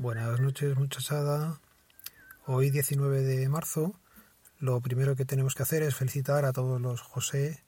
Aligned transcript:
Buenas 0.00 0.40
noches 0.40 0.78
muchachada. 0.78 1.60
Hoy 2.46 2.70
19 2.70 3.20
de 3.20 3.46
marzo 3.50 4.00
lo 4.58 4.80
primero 4.80 5.14
que 5.14 5.26
tenemos 5.26 5.54
que 5.54 5.62
hacer 5.62 5.82
es 5.82 5.94
felicitar 5.94 6.46
a 6.46 6.54
todos 6.54 6.80
los 6.80 7.02
José, 7.02 7.62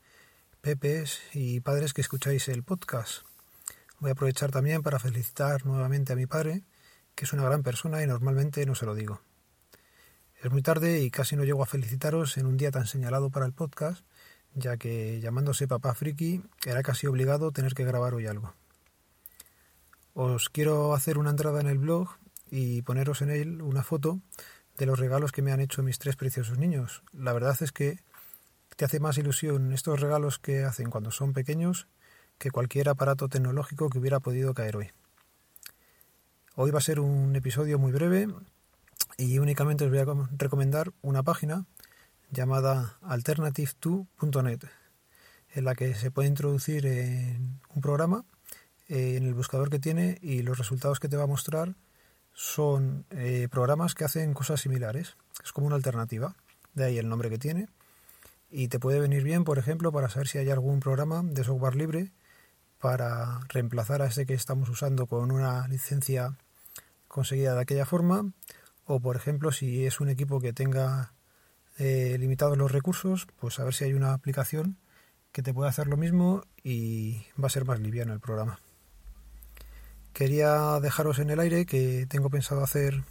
Pepes 0.62 1.20
y 1.34 1.60
padres 1.60 1.92
que 1.92 2.00
escucháis 2.00 2.48
el 2.48 2.62
podcast. 2.62 3.24
Voy 3.98 4.08
a 4.08 4.12
aprovechar 4.14 4.50
también 4.50 4.82
para 4.82 4.98
felicitar 4.98 5.66
nuevamente 5.66 6.14
a 6.14 6.16
mi 6.16 6.24
padre, 6.24 6.62
que 7.14 7.26
es 7.26 7.34
una 7.34 7.44
gran 7.44 7.62
persona 7.62 8.02
y 8.02 8.06
normalmente 8.06 8.64
no 8.64 8.74
se 8.74 8.86
lo 8.86 8.94
digo. 8.94 9.20
Es 10.42 10.50
muy 10.50 10.62
tarde 10.62 11.02
y 11.02 11.10
casi 11.10 11.36
no 11.36 11.44
llego 11.44 11.62
a 11.62 11.66
felicitaros 11.66 12.38
en 12.38 12.46
un 12.46 12.56
día 12.56 12.70
tan 12.70 12.86
señalado 12.86 13.28
para 13.28 13.44
el 13.44 13.52
podcast, 13.52 14.06
ya 14.54 14.78
que 14.78 15.20
llamándose 15.20 15.68
papá 15.68 15.94
friki 15.94 16.42
era 16.64 16.82
casi 16.82 17.06
obligado 17.06 17.52
tener 17.52 17.74
que 17.74 17.84
grabar 17.84 18.14
hoy 18.14 18.26
algo. 18.26 18.54
Os 20.14 20.50
quiero 20.50 20.94
hacer 20.94 21.16
una 21.16 21.30
entrada 21.30 21.60
en 21.60 21.68
el 21.68 21.78
blog 21.78 22.10
y 22.50 22.82
poneros 22.82 23.22
en 23.22 23.30
él 23.30 23.62
una 23.62 23.82
foto 23.82 24.20
de 24.76 24.84
los 24.84 24.98
regalos 24.98 25.32
que 25.32 25.40
me 25.40 25.52
han 25.52 25.60
hecho 25.60 25.82
mis 25.82 25.98
tres 25.98 26.16
preciosos 26.16 26.58
niños. 26.58 27.02
La 27.12 27.32
verdad 27.32 27.56
es 27.60 27.72
que 27.72 27.98
te 28.76 28.84
hace 28.84 29.00
más 29.00 29.16
ilusión 29.16 29.72
estos 29.72 30.00
regalos 30.00 30.38
que 30.38 30.64
hacen 30.64 30.90
cuando 30.90 31.10
son 31.10 31.32
pequeños 31.32 31.88
que 32.36 32.50
cualquier 32.50 32.90
aparato 32.90 33.28
tecnológico 33.28 33.88
que 33.88 33.98
hubiera 33.98 34.20
podido 34.20 34.52
caer 34.52 34.76
hoy. 34.76 34.90
Hoy 36.56 36.70
va 36.70 36.78
a 36.78 36.82
ser 36.82 37.00
un 37.00 37.34
episodio 37.34 37.78
muy 37.78 37.92
breve 37.92 38.28
y 39.16 39.38
únicamente 39.38 39.84
os 39.84 39.90
voy 39.90 40.00
a 40.00 40.28
recomendar 40.36 40.92
una 41.00 41.22
página 41.22 41.64
llamada 42.30 42.98
alternative2.net 43.00 44.64
en 45.54 45.64
la 45.64 45.74
que 45.74 45.94
se 45.94 46.10
puede 46.10 46.28
introducir 46.28 46.84
en 46.84 47.60
un 47.74 47.80
programa 47.80 48.26
eh, 48.88 49.16
en 49.16 49.24
el 49.24 49.34
buscador 49.34 49.70
que 49.70 49.78
tiene 49.78 50.18
y 50.22 50.42
los 50.42 50.58
resultados 50.58 51.00
que 51.00 51.08
te 51.08 51.16
va 51.16 51.24
a 51.24 51.28
mostrar 51.28 51.74
son 52.34 53.04
eh, 53.10 53.48
programas 53.50 53.94
que 53.94 54.04
hacen 54.04 54.34
cosas 54.34 54.60
similares. 54.60 55.16
Es 55.44 55.52
como 55.52 55.66
una 55.66 55.76
alternativa, 55.76 56.34
de 56.74 56.84
ahí 56.84 56.98
el 56.98 57.08
nombre 57.08 57.30
que 57.30 57.38
tiene. 57.38 57.68
Y 58.50 58.68
te 58.68 58.78
puede 58.78 59.00
venir 59.00 59.22
bien, 59.22 59.44
por 59.44 59.58
ejemplo, 59.58 59.92
para 59.92 60.08
saber 60.08 60.28
si 60.28 60.38
hay 60.38 60.50
algún 60.50 60.80
programa 60.80 61.22
de 61.24 61.44
software 61.44 61.74
libre 61.74 62.12
para 62.78 63.40
reemplazar 63.48 64.02
a 64.02 64.06
ese 64.06 64.26
que 64.26 64.34
estamos 64.34 64.68
usando 64.68 65.06
con 65.06 65.30
una 65.30 65.68
licencia 65.68 66.36
conseguida 67.08 67.54
de 67.54 67.60
aquella 67.60 67.86
forma. 67.86 68.32
O, 68.84 69.00
por 69.00 69.16
ejemplo, 69.16 69.52
si 69.52 69.86
es 69.86 70.00
un 70.00 70.08
equipo 70.08 70.40
que 70.40 70.52
tenga 70.52 71.14
eh, 71.78 72.16
limitados 72.18 72.58
los 72.58 72.72
recursos, 72.72 73.26
pues 73.38 73.58
a 73.58 73.64
ver 73.64 73.74
si 73.74 73.84
hay 73.84 73.94
una 73.94 74.12
aplicación 74.12 74.78
que 75.30 75.42
te 75.42 75.54
puede 75.54 75.70
hacer 75.70 75.86
lo 75.86 75.96
mismo 75.96 76.44
y 76.62 77.24
va 77.42 77.46
a 77.46 77.50
ser 77.50 77.64
más 77.64 77.80
liviano 77.80 78.12
el 78.12 78.20
programa. 78.20 78.60
Quería 80.12 80.78
dejaros 80.80 81.18
en 81.18 81.30
el 81.30 81.40
aire 81.40 81.64
que 81.64 82.06
tengo 82.06 82.28
pensado 82.28 82.62
hacer 82.62 83.02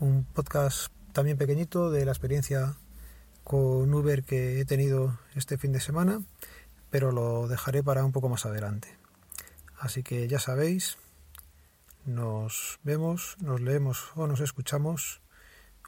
un 0.00 0.24
podcast 0.24 0.92
también 1.12 1.38
pequeñito 1.38 1.90
de 1.90 2.04
la 2.04 2.12
experiencia 2.12 2.76
con 3.44 3.92
Uber 3.92 4.22
que 4.22 4.60
he 4.60 4.64
tenido 4.64 5.18
este 5.34 5.56
fin 5.58 5.72
de 5.72 5.80
semana, 5.80 6.22
pero 6.90 7.10
lo 7.10 7.48
dejaré 7.48 7.82
para 7.82 8.04
un 8.04 8.12
poco 8.12 8.28
más 8.28 8.44
adelante. 8.46 8.96
Así 9.78 10.02
que 10.02 10.28
ya 10.28 10.38
sabéis, 10.38 10.98
nos 12.04 12.78
vemos, 12.82 13.36
nos 13.40 13.60
leemos 13.60 14.12
o 14.14 14.26
nos 14.26 14.40
escuchamos. 14.40 15.22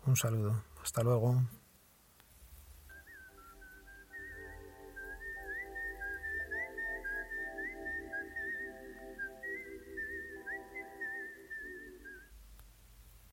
Un 0.07 0.17
saludo. 0.17 0.63
Hasta 0.83 1.03
luego. 1.03 1.43